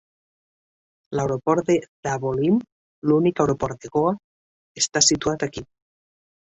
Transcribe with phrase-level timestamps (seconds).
[1.19, 1.75] L'aeroport de
[2.09, 2.57] Dabolim,
[3.11, 4.19] l'únic aeroport de Goa,
[4.85, 5.69] està situat aquí.